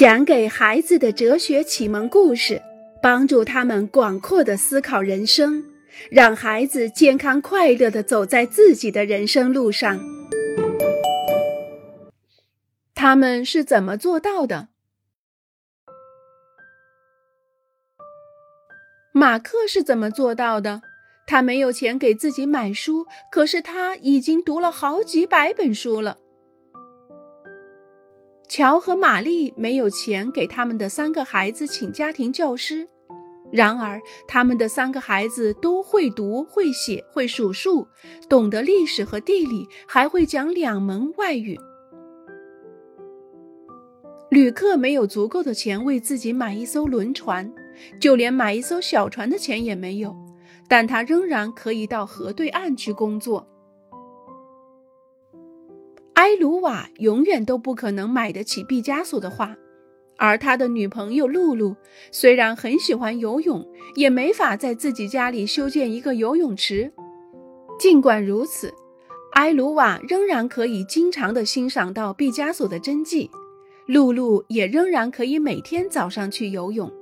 [0.00, 2.62] 讲给孩子的哲学启蒙故事，
[3.02, 5.62] 帮助他们广阔的思考人生，
[6.10, 10.00] 让孩子健康快乐的走在自己的人生路上。
[12.94, 14.68] 他们是怎么做到的？
[19.12, 20.80] 马克是怎么做到的？
[21.26, 26.16] 他没有钱给自己买书，可是他已经读了好几百本书了。
[28.50, 32.88] 乔和玛丽没有钱给他们的三个孩子请家庭教师，
[33.52, 37.86] 然而他们的三个孩子都会读、会写、会数数，
[38.28, 41.56] 懂得历史和地理，还会讲两门外语。
[44.30, 47.52] 旅客没有足够的钱为自己买一艘轮船，
[48.00, 50.12] 就连买一艘小船的钱也没有，
[50.66, 53.46] 但他仍然可以到河对岸去工作。
[56.20, 59.56] 埃鲁瓦永远都不可能买得起毕加索的画，
[60.18, 61.74] 而他的女朋友露露
[62.12, 66.92] 虽然很喜欢游泳，也没法在自己家里修建一个游泳池。
[67.78, 68.70] 尽管如此，
[69.32, 73.30] 埃鲁瓦仍然可以经常的欣赏到毕加索的真迹，
[73.86, 76.92] 露露也仍然可以每天早上去游泳。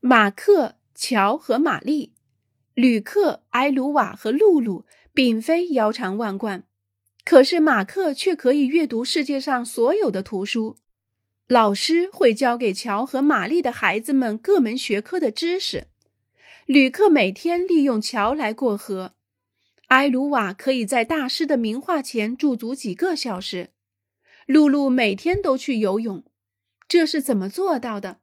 [0.00, 2.12] 马克、乔和玛丽，
[2.76, 4.86] 旅客埃鲁瓦和露露。
[5.16, 6.64] 并非腰缠万贯，
[7.24, 10.76] 可是马克却可以阅读世界上所有的图书。
[11.48, 15.86] 老师会教给乔和玛丽的孩子们各门学科的知识。
[16.66, 19.14] 旅客每天利用桥来过河。
[19.86, 23.70] 埃鲁瓦可以在大师的名画前驻足几个小时。
[24.44, 26.24] 露露每天都去游泳。
[26.86, 28.18] 这是怎么做到的？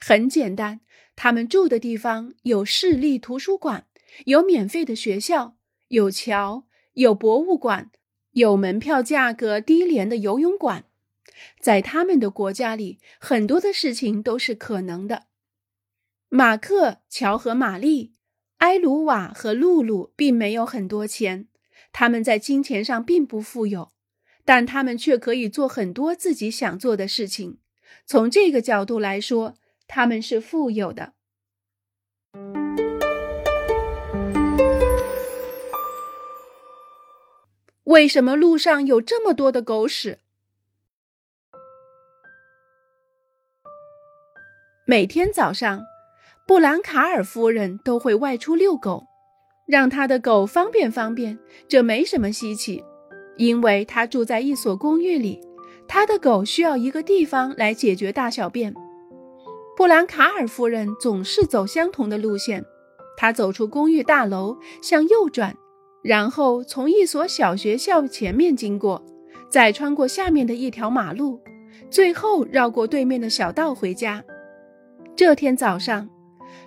[0.00, 0.80] 很简单，
[1.14, 3.86] 他们住的地方有市立图书馆，
[4.24, 5.56] 有免费的学校。
[5.88, 7.90] 有桥，有博物馆，
[8.30, 10.84] 有门票价格低廉的游泳馆，
[11.60, 15.24] 在他们的国家里，很多的事情都是可能的。
[16.28, 18.14] 马克、乔和玛丽、
[18.58, 21.48] 埃鲁瓦和露露并没有很多钱，
[21.92, 23.90] 他们在金钱上并不富有，
[24.44, 27.58] 但他们却可以做很多自己想做的事情。
[28.06, 29.56] 从这个角度来说，
[29.92, 31.14] 他们是富有的。
[37.82, 40.20] 为什么路上有这么多的狗屎？
[44.86, 45.82] 每天早上，
[46.46, 49.02] 布兰卡尔夫人都会外出遛狗，
[49.66, 51.36] 让她的狗方便方便。
[51.66, 52.84] 这没什么稀奇，
[53.36, 55.40] 因为她住在一所公寓里，
[55.88, 58.72] 她的狗需要一个地方来解决大小便。
[59.80, 62.62] 布兰卡尔夫人总是走相同的路线，
[63.16, 65.56] 她走出公寓大楼，向右转。
[66.02, 69.02] 然后从一所小学校前面经过，
[69.48, 71.40] 再穿过下面的一条马路，
[71.88, 74.22] 最后绕过对面的小道回家。
[75.16, 76.10] 这天早上，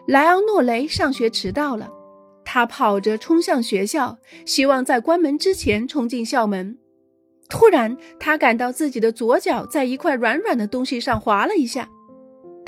[0.07, 1.91] 莱昂诺雷上学迟到了，
[2.43, 6.79] 他跑着冲向学校，希望在关门之前冲进校门。
[7.47, 11.87] 突然，他感到自己的左脚在一块软软的东西上滑了一下，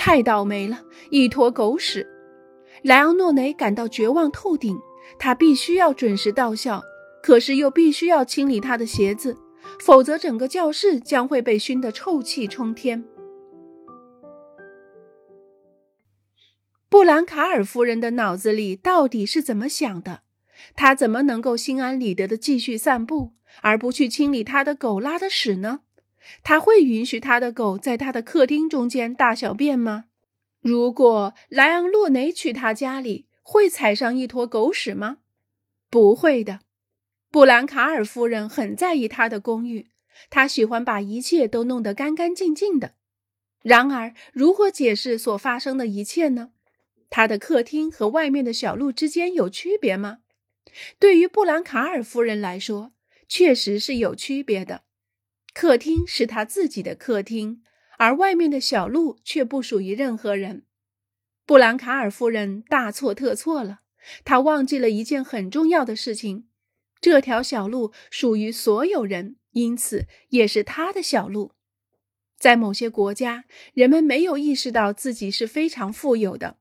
[0.06, 2.08] 太倒霉了，一坨狗屎！
[2.84, 4.78] 莱昂诺雷感到绝望透顶。
[5.18, 6.84] 他必须要准时到校，
[7.24, 9.36] 可是又必须要清理他的鞋子，
[9.84, 13.04] 否则整个教室将会被熏得臭气冲天。
[16.88, 20.22] 布兰卡尔夫人的脑子里到底是怎么想的？
[20.76, 23.34] 她怎么能够心安理得的继续散步，
[23.64, 25.80] 而不去清理她的狗拉的屎呢？
[26.44, 30.06] 他会允许他的狗在他的客厅中间大小便吗？
[30.62, 33.25] 如果莱昂洛雷去他家里？
[33.47, 35.19] 会踩上一坨狗屎吗？
[35.91, 36.62] 不会的。
[37.30, 39.91] 布兰卡尔夫人很在意她的公寓，
[40.31, 42.96] 她喜欢把一切都弄得干干净净的。
[43.62, 46.53] 然而，如何解释所发生的一切呢？
[47.12, 50.22] 她的客厅和外面的小路之间有区别吗？
[50.97, 52.94] 对于布兰卡尔夫人来说，
[53.28, 54.81] 确实是有区别的。
[55.56, 57.64] 客厅是他自己的客厅，
[57.97, 60.66] 而外面的小路却不属于任何人。
[61.46, 63.79] 布兰卡尔夫人大错特错了，
[64.26, 66.50] 她忘记了一件很重要的事情：
[67.00, 71.53] 这条小路属于所有人，因此也是他的小路。
[72.38, 76.58] 在某些国家，人们没有意识到自己是非常富有的。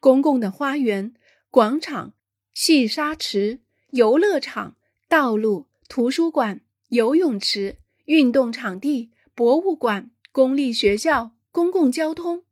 [0.00, 1.12] 公共的花园、
[1.50, 2.14] 广场、
[2.54, 3.60] 戏沙池、
[3.90, 4.76] 游乐场、
[5.10, 7.76] 道路、图书馆、游泳池、
[8.10, 12.42] 运动场地、博物馆、公立学校、公共交通。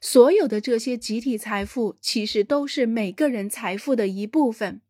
[0.00, 4.80] 所有的这些集体财富，其实都是每个人财富的一部分。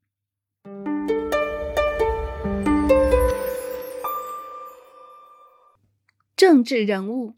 [6.37, 7.35] 政治人物。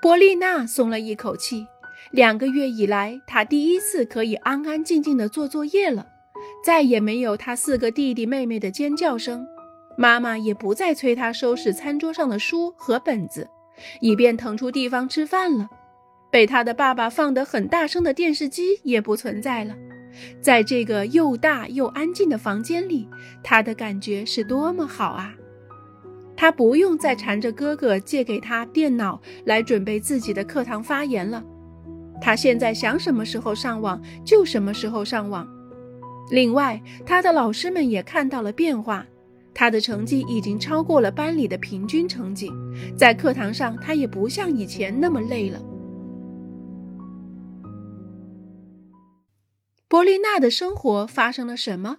[0.00, 1.66] 波丽娜松了一口气。
[2.12, 6.06] 两个月以来，她第一次可以安安静静的做作业了，
[6.64, 9.46] 再也没有她四个弟弟妹妹的尖叫声，
[9.96, 13.48] 妈妈也不再催他收拾餐桌上的书和本子，
[14.00, 15.68] 以便腾出地方吃饭了。
[16.30, 19.74] 被他的爸爸放得很大声的电视机也不存在了。
[20.40, 23.08] 在这个又大又安静的房间里，
[23.42, 25.34] 他的感觉是多么好啊！
[26.36, 31.44] 他不用再缠着哥哥借给他电脑来准备自己的课堂发言了。
[32.20, 35.48] 他现在想什么时候上网就什么时候上网。
[36.30, 39.06] 另外，他的老师们也看到了变化，
[39.54, 42.50] 他的成绩已经超过了班里的平均成绩，
[42.98, 45.62] 在课堂上他也不像以前那么累了。
[49.86, 51.98] 波丽娜的生活发生了什么？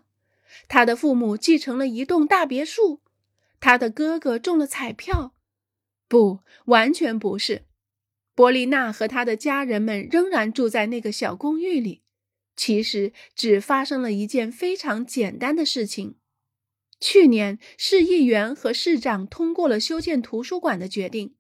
[0.67, 2.99] 他的父母继承了一栋大别墅，
[3.59, 5.33] 他的哥哥中了彩票，
[6.07, 7.63] 不，完全不是。
[8.35, 12.01] 波丽娜和她的家人们仍然住在那个小公寓里。
[12.57, 16.15] 其实只发生了一件非常简单的事情：
[17.07, 21.35] 去年市议员和市长通过了修建图书馆的决定。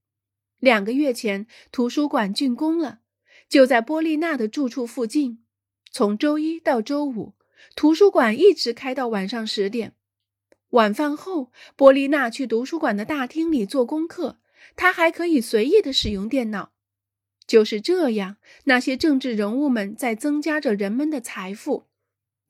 [0.59, 2.99] 两个月前，图书馆竣工了，
[3.49, 5.43] 就在波丽娜的住处附近。
[5.91, 7.33] 从周一到周五，
[7.75, 9.95] 图书馆一直开到晚上十点。
[10.69, 14.37] 晚饭后，波丽娜去图书馆的大厅里做功课，
[14.75, 16.73] 她还可以随意的使用电脑。
[17.47, 21.87] 就是这样，那些政治人物们在增加着人们的财富；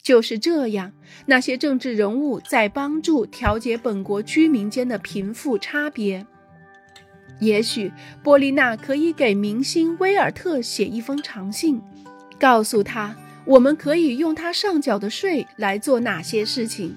[0.06, 0.92] 就是这样，
[1.26, 6.24] 那些政治人物在帮助调节本国居民间的贫富差别。
[7.40, 7.92] 也许
[8.22, 11.82] 波丽娜可以给明星威尔特写一封长信，
[12.40, 13.16] 告诉他
[13.46, 16.96] 我们可以用他上缴的税来做哪些事情。